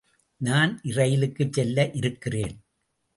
[0.37, 2.55] நான் இரயிலுக்குச் செல்ல இருக்கிறேன்.